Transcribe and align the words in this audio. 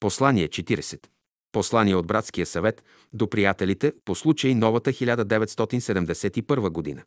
Послание 0.00 0.48
40. 0.48 1.06
Послание 1.52 1.94
от 1.94 2.06
Братския 2.06 2.46
съвет 2.46 2.84
до 3.12 3.30
приятелите 3.30 3.92
по 4.04 4.14
случай 4.14 4.54
новата 4.54 4.92
1971 4.92 6.70
година. 6.70 7.02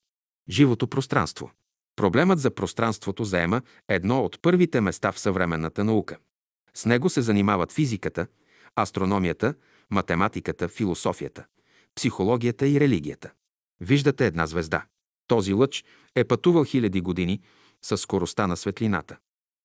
Живото 0.50 0.88
пространство. 0.88 1.52
Проблемът 1.96 2.40
за 2.40 2.52
пространството 2.52 3.24
заема 3.24 3.62
едно 3.88 4.24
от 4.24 4.42
първите 4.42 4.82
места 4.82 5.12
в 5.12 5.20
съвременната 5.20 5.84
наука. 5.84 6.18
С 6.74 6.86
него 6.86 7.10
се 7.10 7.22
занимават 7.22 7.72
физиката, 7.72 8.28
астрономията, 8.76 9.54
математиката, 9.92 10.68
философията, 10.68 11.46
психологията 11.96 12.68
и 12.68 12.80
религията. 12.80 13.32
Виждате 13.82 14.28
една 14.28 14.48
звезда. 14.48 14.86
Този 15.28 15.54
лъч 15.54 15.86
е 16.16 16.24
пътувал 16.24 16.64
хиляди 16.64 17.02
години 17.02 17.42
с 17.82 17.98
скоростта 17.98 18.48
на 18.48 18.58
светлината. 18.58 19.18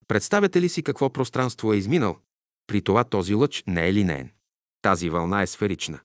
Представяте 0.09 0.61
ли 0.61 0.69
си 0.69 0.83
какво 0.83 1.11
пространство 1.11 1.73
е 1.73 1.77
изминал? 1.77 2.17
При 2.67 2.83
това 2.83 3.05
този 3.05 3.35
лъч 3.35 3.65
не 3.67 3.89
е 3.89 3.93
линеен. 3.93 4.31
Тази 4.83 5.11
вълна 5.11 5.43
е 5.43 5.47
сферична. 5.47 6.01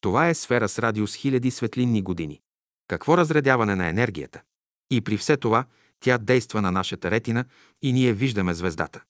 Това 0.00 0.28
е 0.28 0.34
сфера 0.34 0.68
с 0.68 0.78
радиус 0.78 1.14
хиляди 1.14 1.50
светлинни 1.50 2.02
години. 2.02 2.40
Какво 2.88 3.16
разредяване 3.16 3.74
на 3.74 3.88
енергията? 3.88 4.42
И 4.90 5.00
при 5.00 5.16
все 5.16 5.36
това 5.36 5.64
тя 6.00 6.18
действа 6.18 6.62
на 6.62 6.70
нашата 6.70 7.10
ретина 7.10 7.44
и 7.82 7.92
ние 7.92 8.12
виждаме 8.12 8.54
звездата. 8.54 9.02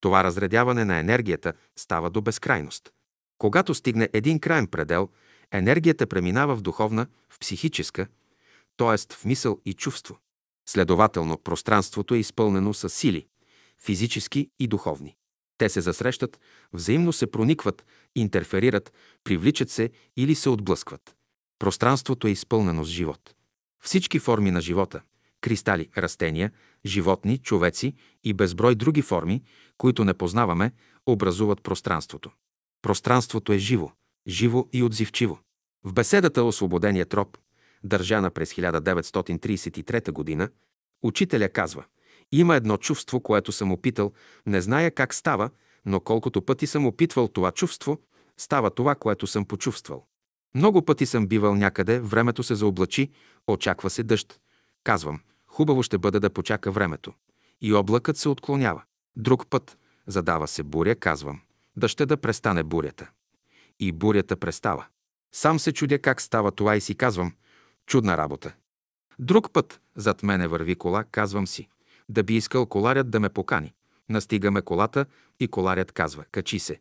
Това 0.00 0.24
разредяване 0.24 0.84
на 0.84 0.98
енергията 0.98 1.52
става 1.76 2.10
до 2.10 2.20
безкрайност. 2.20 2.90
Когато 3.38 3.74
стигне 3.74 4.08
един 4.12 4.40
крайен 4.40 4.66
предел, 4.66 5.08
енергията 5.52 6.06
преминава 6.06 6.56
в 6.56 6.62
духовна, 6.62 7.06
в 7.30 7.38
психическа, 7.38 8.06
т.е. 8.76 9.14
в 9.14 9.24
мисъл 9.24 9.60
и 9.64 9.74
чувство. 9.74 10.18
Следователно, 10.68 11.38
пространството 11.38 12.14
е 12.14 12.18
изпълнено 12.18 12.74
с 12.74 12.88
сили, 12.88 13.26
физически 13.84 14.50
и 14.58 14.66
духовни. 14.66 15.16
Те 15.62 15.68
се 15.68 15.80
засрещат, 15.80 16.40
взаимно 16.72 17.12
се 17.12 17.26
проникват, 17.26 17.84
интерферират, 18.14 18.92
привличат 19.24 19.70
се 19.70 19.90
или 20.16 20.34
се 20.34 20.48
отблъскват. 20.48 21.16
Пространството 21.58 22.26
е 22.26 22.30
изпълнено 22.30 22.84
с 22.84 22.88
живот. 22.88 23.34
Всички 23.82 24.18
форми 24.18 24.50
на 24.50 24.60
живота– 24.60 25.02
кристали, 25.40 25.88
растения, 25.98 26.52
животни, 26.86 27.38
човеци 27.38 27.94
и 28.24 28.32
безброй 28.32 28.74
други 28.74 29.02
форми, 29.02 29.42
които 29.78 30.04
не 30.04 30.14
познаваме, 30.14 30.72
образуват 31.06 31.62
пространството. 31.62 32.30
Пространството 32.82 33.52
е 33.52 33.58
живо, 33.58 33.92
живо 34.26 34.68
и 34.72 34.82
отзивчиво. 34.82 35.38
В 35.84 35.92
беседата 35.92 36.44
Освободения 36.44 37.06
троп, 37.06 37.38
държана 37.84 38.30
през 38.30 38.54
1933 38.54 40.38
г., 40.38 40.48
учителя 41.02 41.48
казва 41.48 41.84
«Има 42.32 42.56
едно 42.56 42.76
чувство, 42.76 43.20
което 43.20 43.52
съм 43.52 43.72
опитал, 43.72 44.12
не 44.46 44.60
зная 44.60 44.90
как 44.90 45.14
става, 45.14 45.50
но 45.86 46.00
колкото 46.00 46.42
пъти 46.42 46.66
съм 46.66 46.86
опитвал 46.86 47.28
това 47.28 47.52
чувство, 47.52 47.98
става 48.36 48.70
това, 48.70 48.94
което 48.94 49.26
съм 49.26 49.44
почувствал. 49.44 50.06
Много 50.54 50.84
пъти 50.84 51.06
съм 51.06 51.26
бивал 51.26 51.54
някъде, 51.54 52.00
времето 52.00 52.42
се 52.42 52.54
заоблачи, 52.54 53.10
очаква 53.46 53.90
се 53.90 54.02
дъжд. 54.02 54.40
Казвам, 54.84 55.20
хубаво 55.46 55.82
ще 55.82 55.98
бъде 55.98 56.20
да 56.20 56.30
почака 56.30 56.70
времето. 56.70 57.12
И 57.60 57.74
облакът 57.74 58.16
се 58.16 58.28
отклонява. 58.28 58.82
Друг 59.16 59.46
път, 59.50 59.78
задава 60.06 60.48
се 60.48 60.62
буря, 60.62 60.94
казвам, 60.94 61.40
да 61.76 61.88
ще 61.88 62.06
да 62.06 62.16
престане 62.16 62.62
бурята. 62.62 63.10
И 63.80 63.92
бурята 63.92 64.36
престава. 64.36 64.86
Сам 65.34 65.58
се 65.58 65.72
чудя 65.72 65.98
как 65.98 66.20
става 66.20 66.50
това 66.50 66.76
и 66.76 66.80
си 66.80 66.94
казвам, 66.94 67.32
чудна 67.86 68.16
работа. 68.16 68.54
Друг 69.18 69.52
път, 69.52 69.80
зад 69.96 70.22
мене 70.22 70.48
върви 70.48 70.74
кола, 70.74 71.04
казвам 71.04 71.46
си, 71.46 71.68
да 72.08 72.22
би 72.22 72.36
искал 72.36 72.66
коларят 72.66 73.10
да 73.10 73.20
ме 73.20 73.28
покани. 73.28 73.72
Настигаме 74.12 74.62
колата 74.62 75.06
и 75.40 75.48
коларят 75.48 75.92
казва, 75.92 76.24
качи 76.32 76.58
се. 76.58 76.80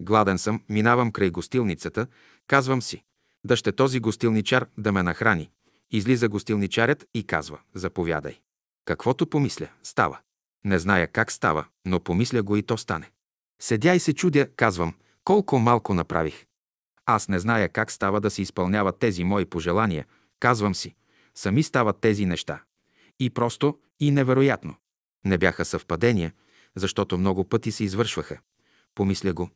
Гладен 0.00 0.38
съм, 0.38 0.62
минавам 0.68 1.12
край 1.12 1.30
гостилницата, 1.30 2.06
казвам 2.46 2.82
си, 2.82 3.04
да 3.44 3.56
ще 3.56 3.72
този 3.72 4.00
гостилничар 4.00 4.66
да 4.78 4.92
ме 4.92 5.02
нахрани. 5.02 5.50
Излиза 5.90 6.28
гостилничарят 6.28 7.04
и 7.14 7.24
казва, 7.26 7.58
заповядай. 7.74 8.40
Каквото 8.84 9.26
помисля, 9.26 9.68
става. 9.82 10.18
Не 10.64 10.78
зная 10.78 11.08
как 11.08 11.32
става, 11.32 11.64
но 11.84 12.00
помисля 12.00 12.42
го 12.42 12.56
и 12.56 12.62
то 12.62 12.78
стане. 12.78 13.10
Седя 13.60 13.94
и 13.94 14.00
се 14.00 14.12
чудя, 14.12 14.48
казвам, 14.56 14.94
колко 15.24 15.58
малко 15.58 15.94
направих. 15.94 16.46
Аз 17.06 17.28
не 17.28 17.38
зная 17.38 17.68
как 17.68 17.92
става 17.92 18.20
да 18.20 18.30
се 18.30 18.42
изпълняват 18.42 18.98
тези 18.98 19.24
мои 19.24 19.44
пожелания, 19.44 20.06
казвам 20.40 20.74
си. 20.74 20.94
Сами 21.34 21.62
стават 21.62 22.00
тези 22.00 22.26
неща. 22.26 22.62
И 23.20 23.30
просто, 23.30 23.78
и 24.00 24.10
невероятно. 24.10 24.74
Не 25.24 25.38
бяха 25.38 25.64
съвпадения, 25.64 26.32
защото 26.76 27.18
много 27.18 27.44
пъти 27.44 27.72
се 27.72 27.84
извършваха. 27.84 28.38
Помисля 28.94 29.32
го, 29.32 29.50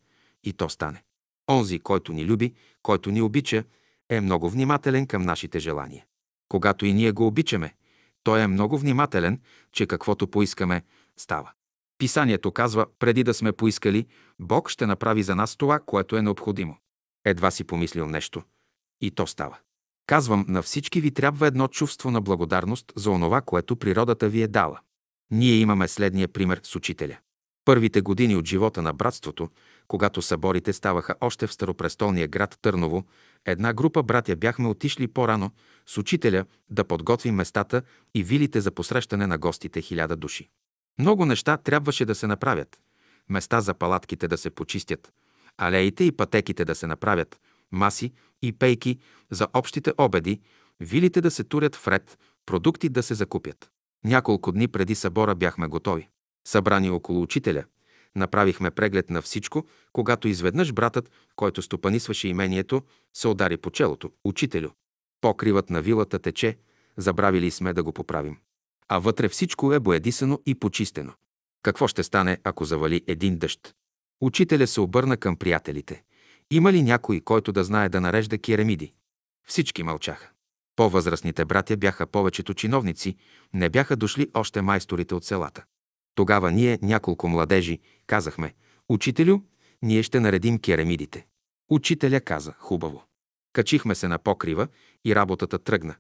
и 0.44 0.53
то 0.53 0.69
стане. 0.69 1.03
Онзи, 1.50 1.78
който 1.78 2.12
ни 2.12 2.25
люби, 2.25 2.54
който 2.82 3.10
ни 3.10 3.22
обича, 3.22 3.65
е 4.09 4.21
много 4.21 4.50
внимателен 4.50 5.06
към 5.06 5.22
нашите 5.22 5.59
желания. 5.59 6.04
Когато 6.49 6.87
и 6.87 6.93
ние 6.93 7.12
го 7.12 7.27
обичаме, 7.27 7.75
той 8.22 8.41
е 8.41 8.47
много 8.47 8.78
внимателен, 8.78 9.41
че 9.72 9.87
каквото 9.87 10.28
поискаме, 10.28 10.82
става. 11.16 11.53
Писанието 11.99 12.53
казва, 12.53 12.87
преди 12.99 13.25
да 13.25 13.34
сме 13.34 13.53
поискали, 13.53 14.06
Бог 14.38 14.71
ще 14.71 14.87
направи 14.87 15.22
за 15.22 15.34
нас 15.37 15.56
това, 15.56 15.81
което 15.87 16.16
е 16.16 16.22
необходимо. 16.22 16.77
Едва 17.25 17.50
си 17.50 17.65
помислил 17.65 18.06
нещо. 18.06 18.43
И 19.00 19.10
то 19.10 19.27
става. 19.27 19.59
Казвам, 20.06 20.44
на 20.48 20.62
всички 20.62 21.00
ви 21.00 21.10
трябва 21.10 21.47
едно 21.47 21.69
чувство 21.69 22.10
на 22.10 22.21
благодарност 22.21 22.93
за 22.97 23.10
онова, 23.10 23.41
което 23.41 23.77
природата 23.77 24.28
ви 24.28 24.43
е 24.43 24.48
дала. 24.48 24.81
Ние 25.31 25.54
имаме 25.54 25.88
следния 25.88 26.28
пример 26.28 26.60
с 26.62 26.76
учителя. 26.76 27.19
Първите 27.64 28.00
години 28.00 28.37
от 28.37 28.47
живота 28.47 28.82
на 28.82 28.92
братството, 28.92 29.48
когато 29.88 30.22
съборите 30.22 30.72
ставаха 30.72 31.14
още 31.20 31.47
в 31.47 31.53
старопрестолния 31.53 32.28
град 32.28 32.59
Търново, 32.62 33.04
една 33.44 33.72
група 33.72 34.03
братя 34.03 34.36
бяхме 34.36 34.69
отишли 34.69 35.09
по-рано 35.09 35.50
с 35.86 35.98
учителя 35.98 36.44
да 36.70 36.84
подготвим 36.84 37.34
местата 37.34 37.82
и 38.15 38.22
вилите 38.22 38.60
за 38.60 38.70
посрещане 38.70 39.26
на 39.26 39.38
гостите 39.38 39.82
хиляда 39.82 40.16
души. 40.16 40.48
Много 40.98 41.26
неща 41.26 41.56
трябваше 41.56 42.04
да 42.04 42.15
се 42.15 42.26
направят. 42.26 42.81
Места 43.28 43.60
за 43.60 43.75
палатките 43.75 44.28
да 44.28 44.38
се 44.38 44.50
почистят, 44.50 45.12
алеите 45.59 46.04
и 46.04 46.12
пътеките 46.12 46.65
да 46.65 46.75
се 46.75 46.86
направят, 46.86 47.41
маси 47.72 48.12
и 48.42 48.53
пейки 48.53 48.98
за 49.31 49.48
общите 49.54 49.92
обеди, 49.98 50.41
вилите 50.81 51.20
да 51.20 51.31
се 51.31 51.44
турят 51.44 51.76
в 51.76 51.88
ред, 51.88 52.19
продукти 52.47 52.88
да 52.88 53.03
се 53.03 53.15
закупят. 53.15 53.70
Няколко 54.05 54.53
дни 54.53 54.69
преди 54.69 54.95
събора 54.95 55.34
бяхме 55.34 55.67
готови. 55.67 56.09
Събрани 56.47 56.91
около 56.91 57.23
учителя, 57.23 57.65
направихме 58.17 58.71
преглед 58.71 59.11
на 59.11 59.23
всичко, 59.23 59.67
когато 59.93 60.29
изведнъж 60.29 60.73
братът, 60.73 61.11
който 61.37 61.62
стопанисваше 61.62 62.29
имението, 62.29 62.83
се 63.15 63.29
удари 63.29 63.57
по 63.57 63.71
челото. 63.71 64.11
Учителю, 64.25 64.69
покривът 65.21 65.71
на 65.71 65.83
вилата 65.83 66.19
тече, 66.19 66.57
забравили 66.97 67.51
сме 67.51 67.73
да 67.73 67.83
го 67.83 67.93
поправим. 67.93 68.39
А 68.89 68.99
вътре 68.99 69.29
всичко 69.29 69.73
е 69.73 69.81
боядисано 69.81 70.39
и 70.47 70.55
почистено. 70.55 71.13
Какво 71.63 71.89
ще 71.89 72.03
стане, 72.03 72.39
ако 72.45 72.65
завали 72.65 73.03
един 73.07 73.39
дъжд? 73.39 73.75
Учителя 74.21 74.67
се 74.67 74.81
обърна 74.81 75.17
към 75.17 75.37
приятелите. 75.37 76.03
Има 76.51 76.73
ли 76.73 76.83
някой, 76.83 77.21
който 77.21 77.53
да 77.53 77.65
знае 77.65 77.89
да 77.89 78.01
нарежда 78.01 78.39
керамиди? 78.39 78.93
Всички 79.49 79.83
мълчаха. 79.83 80.31
По-възрастните 80.76 81.44
братя 81.44 81.76
бяха 81.76 82.06
повечето 82.06 82.54
чиновници, 82.54 83.16
не 83.54 83.69
бяха 83.69 83.97
дошли 83.97 84.31
още 84.34 84.62
майсторите 84.62 85.14
от 85.14 85.25
селата. 85.25 85.64
Тогава 86.14 86.53
ние, 86.53 86.78
няколко 86.82 87.28
младежи, 87.28 87.81
казахме, 88.06 88.54
«Учителю, 88.88 89.38
ние 89.82 90.03
ще 90.03 90.20
наредим 90.20 90.59
керамидите». 90.59 91.26
Учителя 91.70 92.20
каза, 92.20 92.54
хубаво. 92.59 93.03
Качихме 93.53 93.94
се 93.94 94.09
на 94.09 94.19
покрива 94.19 94.69
и 95.04 95.15
работата 95.15 95.59
тръгна. 95.59 95.94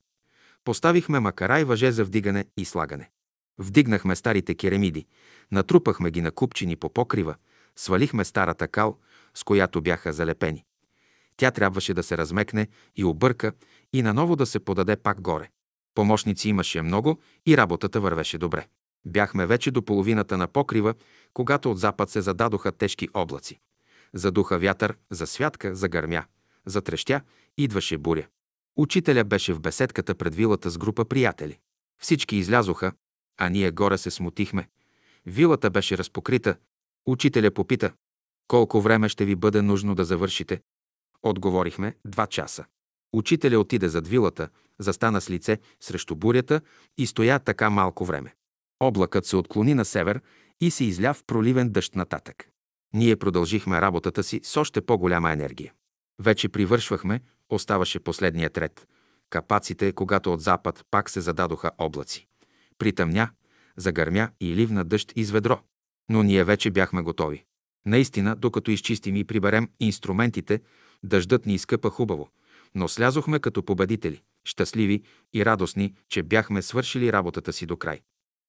Поставихме 0.64 1.20
макара 1.20 1.60
и 1.60 1.64
въже 1.64 1.92
за 1.92 2.04
вдигане 2.04 2.44
и 2.56 2.64
слагане. 2.64 3.10
Вдигнахме 3.58 4.16
старите 4.16 4.54
керамиди, 4.54 5.06
натрупахме 5.52 6.10
ги 6.10 6.20
на 6.20 6.30
купчини 6.30 6.76
по 6.76 6.92
покрива, 6.92 7.34
свалихме 7.76 8.24
старата 8.24 8.68
кал, 8.68 8.98
с 9.34 9.44
която 9.44 9.82
бяха 9.82 10.12
залепени. 10.12 10.64
Тя 11.36 11.50
трябваше 11.50 11.94
да 11.94 12.02
се 12.02 12.18
размекне 12.18 12.68
и 12.96 13.04
обърка 13.04 13.52
и 13.92 14.02
наново 14.02 14.36
да 14.36 14.46
се 14.46 14.58
подаде 14.58 14.96
пак 14.96 15.20
горе. 15.20 15.50
Помощници 15.94 16.48
имаше 16.48 16.82
много 16.82 17.20
и 17.46 17.56
работата 17.56 18.00
вървеше 18.00 18.38
добре. 18.38 18.66
Бяхме 19.06 19.46
вече 19.46 19.70
до 19.70 19.82
половината 19.82 20.36
на 20.36 20.46
покрива, 20.48 20.94
когато 21.34 21.70
от 21.70 21.78
запад 21.78 22.10
се 22.10 22.20
зададоха 22.20 22.72
тежки 22.72 23.08
облаци. 23.14 23.60
Задуха 24.14 24.58
вятър, 24.58 24.96
засвятка, 25.10 25.74
загърмя, 25.74 26.24
затрещя, 26.66 27.20
идваше 27.58 27.98
буря. 27.98 28.26
Учителя 28.76 29.24
беше 29.24 29.52
в 29.52 29.60
беседката 29.60 30.14
пред 30.14 30.34
вилата 30.34 30.70
с 30.70 30.78
група 30.78 31.04
приятели. 31.04 31.58
Всички 32.02 32.36
излязоха, 32.36 32.92
а 33.38 33.48
ние 33.48 33.70
горе 33.70 33.98
се 33.98 34.10
смутихме. 34.10 34.68
Вилата 35.26 35.70
беше 35.70 35.98
разпокрита. 35.98 36.56
Учителя 37.06 37.50
попита, 37.50 37.92
колко 38.48 38.80
време 38.80 39.08
ще 39.08 39.24
ви 39.24 39.34
бъде 39.34 39.62
нужно 39.62 39.94
да 39.94 40.04
завършите? 40.04 40.60
Отговорихме, 41.22 41.94
два 42.04 42.26
часа. 42.26 42.64
Учителя 43.12 43.58
отиде 43.58 43.88
зад 43.88 44.08
вилата, 44.08 44.48
застана 44.78 45.20
с 45.20 45.30
лице 45.30 45.58
срещу 45.80 46.16
бурята 46.16 46.60
и 46.98 47.06
стоя 47.06 47.38
така 47.38 47.70
малко 47.70 48.04
време. 48.04 48.34
Облакът 48.80 49.26
се 49.26 49.36
отклони 49.36 49.74
на 49.74 49.84
север 49.84 50.20
и 50.60 50.70
се 50.70 50.84
изля 50.84 51.14
в 51.14 51.24
проливен 51.26 51.70
дъжд 51.70 51.94
нататък. 51.94 52.48
Ние 52.94 53.16
продължихме 53.16 53.80
работата 53.80 54.22
си 54.22 54.40
с 54.44 54.56
още 54.56 54.80
по-голяма 54.80 55.32
енергия. 55.32 55.72
Вече 56.22 56.48
привършвахме, 56.48 57.20
оставаше 57.50 58.00
последният 58.00 58.58
ред. 58.58 58.86
Капаците, 59.30 59.92
когато 59.92 60.32
от 60.32 60.40
запад 60.40 60.84
пак 60.90 61.10
се 61.10 61.20
зададоха 61.20 61.70
облаци. 61.78 62.26
Притъмня, 62.78 63.30
загърмя 63.76 64.28
и 64.40 64.56
ливна 64.56 64.84
дъжд 64.84 65.12
из 65.16 65.30
ведро. 65.30 65.60
Но 66.08 66.22
ние 66.22 66.44
вече 66.44 66.70
бяхме 66.70 67.02
готови. 67.02 67.44
Наистина, 67.86 68.36
докато 68.36 68.70
изчистим 68.70 69.16
и 69.16 69.24
приберем 69.24 69.68
инструментите, 69.80 70.60
дъждът 71.02 71.46
ни 71.46 71.54
изкъпа 71.54 71.90
хубаво, 71.90 72.30
но 72.74 72.88
слязохме 72.88 73.38
като 73.38 73.62
победители, 73.62 74.22
щастливи 74.44 75.02
и 75.34 75.44
радостни, 75.44 75.94
че 76.08 76.22
бяхме 76.22 76.62
свършили 76.62 77.12
работата 77.12 77.52
си 77.52 77.66
до 77.66 77.76
край. 77.76 78.00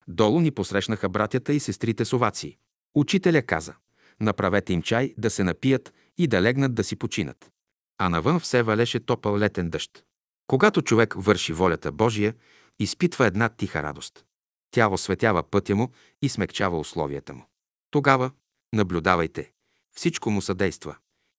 Долу 0.08 0.40
ни 0.40 0.52
посрещнаха 0.52 1.10
братята 1.10 1.54
и 1.54 1.60
сестрите 1.60 2.06
с 2.06 2.14
овации. 2.14 2.58
Учителя 2.96 3.42
каза, 3.42 3.76
направете 4.20 4.74
им 4.74 4.82
чай 4.82 5.14
да 5.18 5.30
се 5.30 5.44
напият 5.44 5.94
и 6.18 6.28
да 6.28 6.42
легнат 6.42 6.76
да 6.76 6.84
си 6.84 6.96
починат. 6.96 7.52
А 7.98 8.10
навън 8.10 8.40
все 8.40 8.64
валеше 8.64 9.00
топъл 9.00 9.38
летен 9.38 9.70
дъжд. 9.70 10.04
Когато 10.48 10.82
човек 10.82 11.14
върши 11.18 11.54
волята 11.54 11.92
Божия, 11.92 12.36
изпитва 12.80 13.26
една 13.26 13.50
тиха 13.50 13.84
радост. 13.84 14.26
Тя 14.72 14.90
осветява 14.90 15.44
пътя 15.44 15.76
му 15.76 15.92
и 16.22 16.30
смекчава 16.30 16.80
условията 16.80 17.34
му. 17.34 17.46
Тогава 17.92 18.32
наблюдавайте. 18.74 19.52
Всичко 19.96 20.30
му 20.32 20.42
съдейства. 20.42 20.96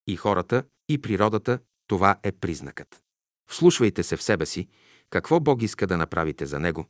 И 0.06 0.16
хората, 0.16 0.64
и 0.88 0.98
природата, 0.98 1.58
това 1.86 2.16
е 2.22 2.32
признакът. 2.32 3.02
Вслушвайте 3.50 4.02
се 4.02 4.16
в 4.16 4.22
себе 4.22 4.46
си, 4.46 4.68
какво 5.10 5.40
Бог 5.40 5.62
иска 5.62 5.86
да 5.86 5.96
направите 5.96 6.46
за 6.46 6.60
Него 6.60 6.86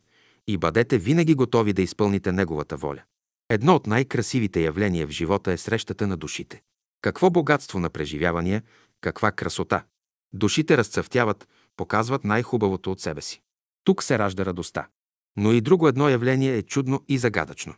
и 0.46 0.56
бъдете 0.56 0.98
винаги 0.98 1.34
готови 1.34 1.72
да 1.72 1.82
изпълните 1.82 2.32
Неговата 2.32 2.76
воля. 2.76 3.02
Едно 3.48 3.74
от 3.74 3.86
най-красивите 3.86 4.60
явления 4.60 5.06
в 5.06 5.10
живота 5.10 5.52
е 5.52 5.58
срещата 5.58 6.06
на 6.06 6.16
душите. 6.16 6.62
Какво 7.02 7.30
богатство 7.30 7.78
на 7.78 7.90
преживявания, 7.90 8.62
каква 9.00 9.32
красота! 9.32 9.84
Душите 10.32 10.76
разцъфтяват, 10.76 11.48
показват 11.76 12.24
най-хубавото 12.24 12.92
от 12.92 13.00
себе 13.00 13.22
си. 13.22 13.42
Тук 13.84 14.02
се 14.02 14.18
ражда 14.18 14.46
радостта. 14.46 14.88
Но 15.36 15.52
и 15.52 15.60
друго 15.60 15.88
едно 15.88 16.08
явление 16.08 16.56
е 16.56 16.62
чудно 16.62 17.04
и 17.08 17.18
загадъчно. 17.18 17.74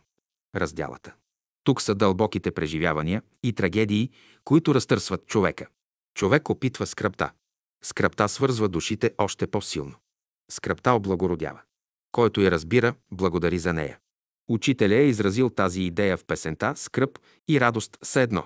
Разделата. 0.55 1.13
Тук 1.63 1.81
са 1.81 1.95
дълбоките 1.95 2.51
преживявания 2.51 3.21
и 3.43 3.53
трагедии, 3.53 4.09
които 4.43 4.75
разтърсват 4.75 5.27
човека. 5.27 5.67
Човек 6.15 6.49
опитва 6.49 6.87
скръпта. 6.87 7.31
Скръпта 7.83 8.29
свързва 8.29 8.69
душите 8.69 9.11
още 9.17 9.47
по-силно. 9.47 9.95
Скръпта 10.51 10.91
облагородява. 10.91 11.61
Който 12.11 12.41
я 12.41 12.51
разбира, 12.51 12.93
благодари 13.11 13.59
за 13.59 13.73
нея. 13.73 13.99
Учителя 14.49 14.95
е 14.95 15.07
изразил 15.07 15.49
тази 15.49 15.81
идея 15.81 16.17
в 16.17 16.25
песента 16.25 16.73
«Скръп 16.75 17.19
и 17.47 17.59
радост 17.59 17.97
са 18.03 18.21
едно». 18.21 18.43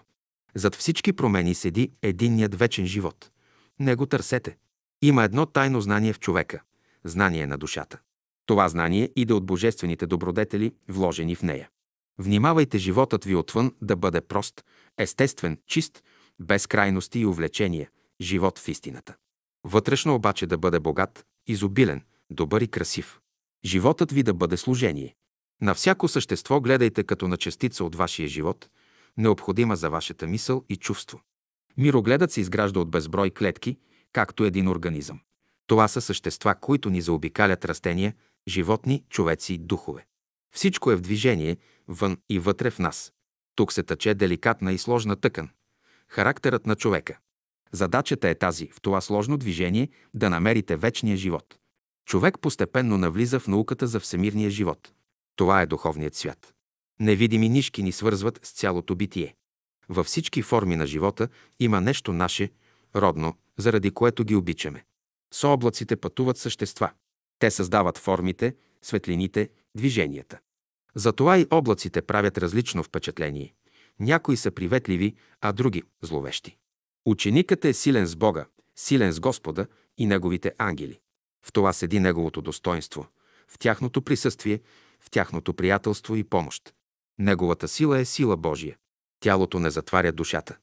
Зад 0.56 0.76
всички 0.76 1.14
промени 1.14 1.56
седи 1.56 1.92
единният 2.02 2.56
вечен 2.56 2.86
живот. 2.86 3.32
Не 3.80 3.96
го 3.96 4.06
търсете. 4.06 4.58
Има 5.02 5.24
едно 5.24 5.46
тайно 5.46 5.82
знание 5.82 6.14
в 6.14 6.20
човека– 6.20 6.62
знание 7.04 7.48
на 7.48 7.58
душата. 7.58 8.00
Това 8.46 8.70
знание 8.70 9.12
иде 9.16 9.34
от 9.34 9.46
божествените 9.46 10.06
добродетели, 10.06 10.74
вложени 10.88 11.36
в 11.36 11.44
нея. 11.44 11.70
Внимавайте 12.18 12.78
животът 12.78 13.26
ви 13.26 13.36
отвън 13.36 13.76
да 13.82 13.96
бъде 13.96 14.22
прост, 14.22 14.64
естествен, 14.98 15.58
чист, 15.68 16.04
без 16.40 16.68
крайности 16.68 17.20
и 17.20 17.26
увлечения, 17.26 17.90
живот 18.22 18.60
в 18.60 18.68
истината. 18.68 19.16
Вътрешно 19.64 20.16
обаче 20.16 20.48
да 20.48 20.58
бъде 20.58 20.80
богат, 20.80 21.26
изобилен, 21.48 22.04
добър 22.30 22.62
и 22.62 22.68
красив. 22.68 23.20
Животът 23.66 24.12
ви 24.12 24.24
да 24.24 24.34
бъде 24.34 24.58
служение. 24.58 25.16
На 25.62 25.74
всяко 25.74 26.08
същество 26.08 26.62
гледайте 26.62 27.04
като 27.04 27.28
на 27.28 27.38
частица 27.38 27.84
от 27.84 27.96
вашия 27.96 28.28
живот, 28.28 28.70
необходима 29.18 29.76
за 29.76 29.90
вашата 29.90 30.28
мисъл 30.28 30.64
и 30.70 30.76
чувство. 30.76 31.22
Мирогледът 31.78 32.32
се 32.32 32.42
изгражда 32.42 32.80
от 32.80 32.92
безброй 32.92 33.30
клетки, 33.30 33.78
както 34.14 34.44
един 34.44 34.68
организъм. 34.68 35.20
Това 35.68 35.88
са 35.88 36.02
същества, 36.02 36.56
които 36.56 36.90
ни 36.90 37.02
заобикалят 37.02 37.66
растения, 37.66 38.14
животни, 38.48 39.04
човеци, 39.10 39.58
духове. 39.58 40.06
Всичко 40.56 40.92
е 40.92 40.96
в 40.96 41.02
движение, 41.02 41.58
вън 41.88 42.18
и 42.30 42.40
вътре 42.40 42.72
в 42.72 42.80
нас. 42.80 43.14
Тук 43.56 43.74
се 43.74 43.84
тъче 43.84 44.14
деликатна 44.14 44.74
и 44.74 44.78
сложна 44.78 45.16
тъкан. 45.16 45.50
Характерът 46.10 46.66
на 46.66 46.76
човека. 46.76 47.18
Задачата 47.72 48.30
е 48.30 48.36
тази, 48.36 48.68
в 48.68 48.82
това 48.82 49.02
сложно 49.02 49.38
движение, 49.38 49.90
да 50.14 50.30
намерите 50.30 50.76
вечния 50.76 51.18
живот. 51.18 51.58
Човек 52.06 52.40
постепенно 52.42 52.98
навлиза 52.98 53.40
в 53.40 53.48
науката 53.48 53.88
за 53.88 54.00
всемирния 54.00 54.50
живот. 54.50 54.94
Това 55.36 55.62
е 55.62 55.66
духовният 55.66 56.16
свят. 56.16 56.54
Невидими 57.00 57.50
нишки 57.50 57.84
ни 57.84 57.92
свързват 57.92 58.40
с 58.44 58.52
цялото 58.52 58.96
битие. 58.96 59.36
Във 59.90 60.06
всички 60.06 60.42
форми 60.42 60.76
на 60.76 60.88
живота 60.88 61.28
има 61.60 61.82
нещо 61.82 62.14
наше, 62.14 62.50
родно, 62.96 63.34
заради 63.58 63.92
което 63.92 64.24
ги 64.24 64.36
обичаме. 64.36 64.84
С 65.34 65.44
облаците 65.44 65.96
пътуват 65.96 66.38
същества. 66.38 66.92
Те 67.40 67.52
създават 67.52 67.98
формите, 67.98 68.56
светлините, 68.82 69.50
движенията. 69.76 70.40
Затова 70.96 71.38
и 71.38 71.48
облаците 71.52 72.02
правят 72.02 72.38
различно 72.38 72.84
впечатление. 72.84 73.54
Някои 74.00 74.38
са 74.38 74.52
приветливи, 74.52 75.16
а 75.42 75.54
други– 75.54 75.84
зловещи. 76.02 76.58
Ученикът 77.06 77.66
е 77.66 77.74
силен 77.74 78.06
с 78.06 78.16
Бога, 78.16 78.46
силен 78.76 79.12
с 79.12 79.20
Господа 79.20 79.68
и 79.98 80.06
неговите 80.06 80.54
ангели. 80.58 81.00
В 81.46 81.52
това 81.52 81.74
седи 81.74 82.00
неговото 82.00 82.42
достоинство, 82.42 83.08
в 83.48 83.60
тяхното 83.60 84.02
присъствие, 84.02 84.62
в 85.00 85.10
тяхното 85.10 85.54
приятелство 85.54 86.16
и 86.16 86.24
помощ. 86.24 86.74
Неговата 87.20 87.68
сила 87.68 88.00
е 88.00 88.06
сила 88.06 88.38
Божия. 88.38 88.78
Тялото 89.20 89.60
не 89.60 89.70
затваря 89.70 90.12
душата. 90.12 90.58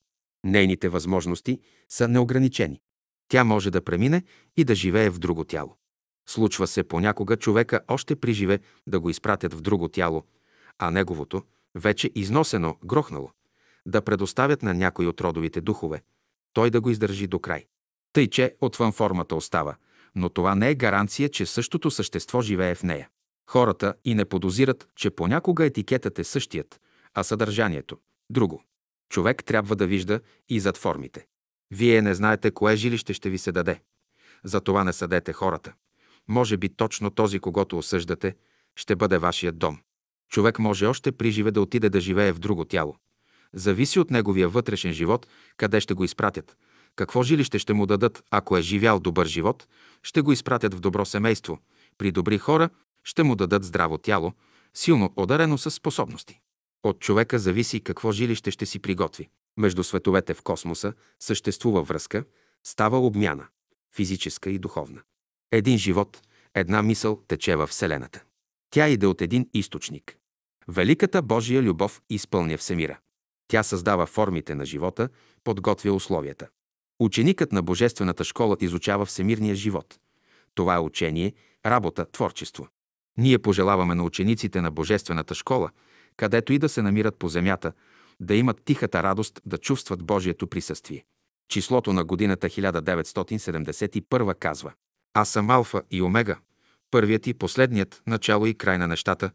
Нейните 0.45 0.89
възможности 0.89 1.61
са 1.89 2.09
неограничени. 2.09 2.81
Тя 3.29 3.45
може 3.45 3.71
да 3.71 3.85
премине 3.85 4.23
и 4.57 4.65
да 4.65 4.75
живее 4.75 5.11
в 5.11 5.19
друго 5.19 5.45
тяло. 5.45 5.77
Случва 6.29 6.67
се 6.67 6.83
понякога 6.83 7.37
човека 7.37 7.81
още 7.89 8.17
при 8.17 8.33
живе 8.33 8.61
да 8.87 9.01
го 9.01 9.11
изпратят 9.11 9.55
в 9.55 9.61
друго 9.61 9.89
тяло, 9.89 10.25
а 10.79 10.91
неговото, 10.91 11.43
вече 11.75 12.11
износено, 12.15 12.77
грохнало, 12.85 13.31
да 13.87 14.03
предоставят 14.03 14.63
на 14.63 14.75
някой 14.75 15.07
от 15.07 15.21
родовите 15.21 15.61
духове, 15.61 16.03
той 16.53 16.71
да 16.71 16.81
го 16.81 16.91
издържи 16.91 17.27
до 17.27 17.39
край. 17.39 17.67
Тъй, 18.13 18.29
че 18.31 18.57
отвън 18.61 18.93
формата 18.93 19.37
остава, 19.37 19.77
но 20.15 20.29
това 20.29 20.55
не 20.55 20.71
е 20.71 20.75
гаранция, 20.75 21.29
че 21.29 21.47
същото 21.47 21.91
същество 21.91 22.43
живее 22.43 22.75
в 22.75 22.83
нея. 22.83 23.09
Хората 23.51 23.95
и 24.05 24.15
не 24.15 24.25
подозират, 24.25 24.89
че 24.97 25.11
понякога 25.11 25.65
етикетът 25.65 26.19
е 26.19 26.25
същият, 26.25 26.81
а 27.15 27.23
съдържанието– 27.23 27.99
друго. 28.31 28.65
Човек 29.09 29.45
трябва 29.45 29.77
да 29.77 29.87
вижда 29.87 30.21
и 30.49 30.61
зад 30.61 30.77
формите. 30.77 31.27
Вие 31.71 32.03
не 32.03 32.15
знаете 32.15 32.51
кое 32.51 32.77
жилище 32.77 33.15
ще 33.15 33.31
ви 33.31 33.39
се 33.39 33.53
даде. 33.53 33.81
Затова 34.45 34.85
не 34.85 34.93
съдете 34.93 35.33
хората. 35.33 35.73
Може 36.29 36.57
би 36.57 36.69
точно 36.69 37.11
този, 37.11 37.39
когато 37.39 37.79
осъждате, 37.79 38.35
ще 38.77 38.97
бъде 38.97 39.19
вашият 39.19 39.59
дом. 39.59 39.79
Човек 40.33 40.59
може 40.59 40.87
още 40.87 41.13
при 41.13 41.31
живе 41.31 41.51
да 41.51 41.61
отиде 41.61 41.91
да 41.91 42.01
живее 42.01 42.33
в 42.33 42.39
друго 42.39 42.65
тяло. 42.65 42.97
Зависи 43.53 43.99
от 44.01 44.11
неговия 44.11 44.49
вътрешен 44.49 44.93
живот, 44.93 45.27
къде 45.57 45.81
ще 45.81 45.95
го 45.95 46.05
изпратят. 46.05 46.57
Какво 46.97 47.23
жилище 47.23 47.59
ще 47.59 47.73
му 47.73 47.87
дадат, 47.87 48.25
ако 48.31 48.57
е 48.57 48.63
живял 48.63 49.01
добър 49.01 49.27
живот, 49.27 49.67
ще 50.03 50.21
го 50.21 50.33
изпратят 50.33 50.75
в 50.75 50.81
добро 50.81 51.05
семейство. 51.05 51.59
При 51.99 52.13
добри 52.13 52.39
хора 52.39 52.71
ще 53.05 53.23
му 53.23 53.37
дадат 53.37 53.65
здраво 53.65 53.99
тяло, 53.99 54.33
силно 54.75 55.13
одарено 55.17 55.59
с 55.59 55.71
способности. 55.71 56.41
От 56.83 57.01
човека 57.01 57.39
зависи 57.39 57.81
какво 57.81 58.13
жилище 58.13 58.51
ще 58.51 58.67
си 58.67 58.79
приготви. 58.79 59.29
Между 59.57 59.85
световете 59.85 60.35
в 60.35 60.43
космоса 60.43 60.93
съществува 61.21 61.83
връзка, 61.83 62.25
става 62.65 63.07
обмяна– 63.07 63.47
физическа 63.97 64.51
и 64.51 64.59
духовна. 64.59 65.03
Един 65.51 65.79
живот, 65.79 66.23
една 66.55 66.83
мисъл 66.83 67.21
тече 67.29 67.57
във 67.57 67.71
Вселената. 67.71 68.23
Тя 68.71 68.89
иде 68.89 69.07
от 69.07 69.23
един 69.23 69.49
източник. 69.55 70.19
Великата 70.69 71.23
Божия 71.23 71.63
любов 71.63 72.03
изпълня 72.11 72.59
всемира. 72.59 72.99
Тя 73.49 73.63
създава 73.63 74.07
формите 74.07 74.55
на 74.55 74.67
живота, 74.67 75.09
подготвя 75.45 75.93
условията. 75.93 76.49
Ученикът 77.01 77.53
на 77.53 77.63
Божествената 77.63 78.25
школа 78.25 78.57
изучава 78.61 79.07
всемирния 79.07 79.55
живот. 79.55 79.99
Това 80.55 80.75
е 80.75 80.79
учение, 80.79 81.33
работа, 81.67 82.07
творчество. 82.13 82.69
Ние 83.19 83.39
пожелаваме 83.39 83.95
на 83.95 84.05
учениците 84.05 84.61
на 84.61 84.71
Божествената 84.71 85.35
школа, 85.35 85.71
където 86.17 86.53
и 86.53 86.59
да 86.59 86.69
се 86.69 86.83
намират 86.83 87.17
по 87.17 87.29
земята, 87.29 87.73
да 88.21 88.35
имат 88.35 88.65
тихата 88.65 89.03
радост 89.03 89.41
да 89.47 89.59
чувстват 89.59 90.05
Божието 90.05 90.47
присъствие. 90.47 91.05
Числото 91.49 91.93
на 91.93 92.05
годината 92.05 92.47
1971 92.49 94.39
казва 94.39 94.73
Аз 95.15 95.29
съм 95.29 95.51
Алфа 95.51 95.83
и 95.91 96.03
Омега, 96.03 96.39
първият 96.91 97.27
и 97.27 97.35
последният, 97.35 98.03
начало 98.07 98.47
и 98.47 98.55
край 98.55 98.79
на 98.79 98.87
нещата. 98.87 99.31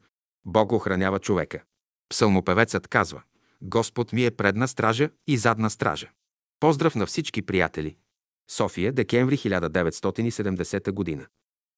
Бог 0.48 0.72
охранява 0.72 1.20
човека. 1.20 1.64
Псалмопевецът 2.10 2.88
казва 2.88 3.22
Господ 3.62 4.14
ми 4.14 4.26
е 4.26 4.32
предна 4.32 4.68
стража 4.68 5.10
и 5.28 5.38
задна 5.38 5.70
стража. 5.70 6.10
Поздрав 6.60 6.96
на 6.96 7.06
всички 7.06 7.42
приятели. 7.42 7.96
София, 8.50 8.94
декември 8.94 9.38
1970 9.38 10.92
година. 10.92 11.28